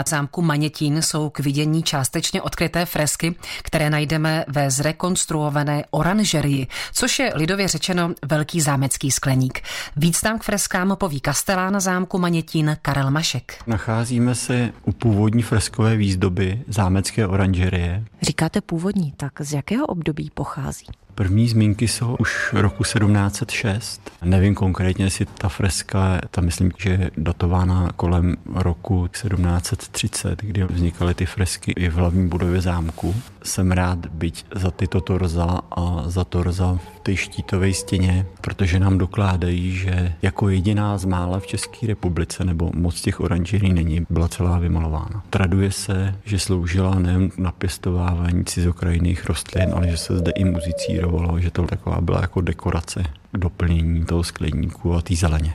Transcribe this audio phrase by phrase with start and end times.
[0.00, 7.18] nad zámku Manětín jsou k vidění částečně odkryté fresky, které najdeme ve zrekonstruované oranžerii, což
[7.18, 9.60] je lidově řečeno velký zámecký skleník.
[9.96, 13.62] Víc tam k freskám poví kastelán zámku Manětín Karel Mašek.
[13.66, 18.04] Nacházíme se u původní freskové výzdoby zámecké oranžerie.
[18.22, 20.86] Říkáte původní, tak z jakého období pochází?
[21.14, 24.10] První zmínky jsou už roku 1706.
[24.24, 31.14] Nevím konkrétně, jestli ta freska, ta myslím, že je datována kolem roku 1730, kdy vznikaly
[31.14, 33.14] ty fresky i v hlavní budově zámku.
[33.42, 38.98] Jsem rád byť za tyto torza a za torza v té štítové stěně, protože nám
[38.98, 44.28] dokládají, že jako jediná z mála v České republice, nebo moc těch oranžerí není, byla
[44.28, 45.24] celá vymalována.
[45.30, 51.40] Traduje se, že sloužila nejen na pěstovávání cizokrajných rostlin, ale že se zde i muzicírovalo,
[51.40, 55.54] že to taková byla jako dekorace k doplnění toho skleníku a té zeleně.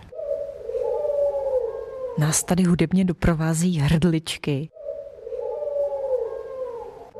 [2.19, 4.69] Nás tady hudebně doprovází hrdličky.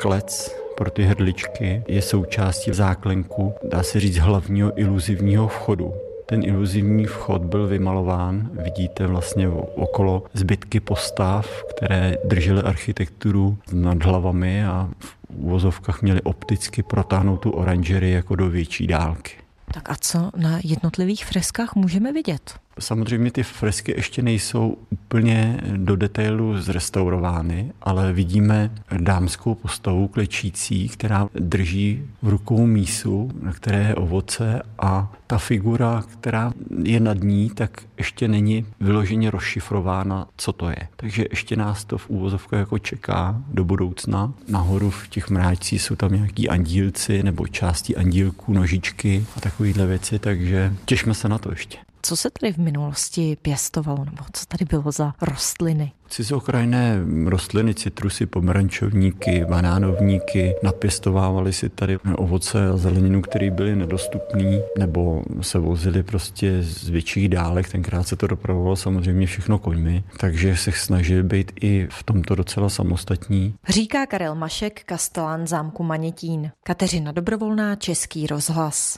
[0.05, 5.93] Klec pro ty hrdličky je součástí záklenku, dá se říct, hlavního iluzivního vchodu.
[6.25, 14.65] Ten iluzivní vchod byl vymalován, vidíte vlastně okolo zbytky postav, které držely architekturu nad hlavami
[14.65, 19.31] a v úvozovkách měly opticky protáhnout tu oranžery jako do větší dálky.
[19.73, 22.59] Tak a co na jednotlivých freskách můžeme vidět?
[22.79, 31.29] Samozřejmě ty fresky ještě nejsou úplně do detailu zrestaurovány, ale vidíme dámskou postavu klečící, která
[31.33, 36.53] drží v rukou mísu, na které je ovoce a ta figura, která
[36.83, 40.87] je nad ní, tak ještě není vyloženě rozšifrována, co to je.
[40.95, 44.33] Takže ještě nás to v úvozovkách jako čeká do budoucna.
[44.47, 50.19] Nahoru v těch mráčcích jsou tam nějaký andílci nebo části andílků, nožičky a takovéhle věci,
[50.19, 51.77] takže těšme se na to ještě.
[52.07, 55.91] Co se tady v minulosti pěstovalo, nebo co tady bylo za rostliny?
[56.09, 65.23] Cizokrajné rostliny, citrusy, pomerančovníky, banánovníky, napěstovávali si tady ovoce a zeleninu, které byly nedostupné, nebo
[65.41, 67.69] se vozili prostě z větších dálek.
[67.69, 72.69] Tenkrát se to dopravovalo samozřejmě všechno koňmi, takže se snažili být i v tomto docela
[72.69, 73.55] samostatní.
[73.69, 76.51] Říká Karel Mašek, kastelán zámku Manětín.
[76.63, 78.97] Kateřina Dobrovolná, Český rozhlas.